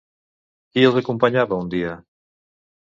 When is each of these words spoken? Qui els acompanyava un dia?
Qui 0.71 0.85
els 0.89 0.97
acompanyava 1.03 1.61
un 1.61 1.71
dia? 1.77 1.95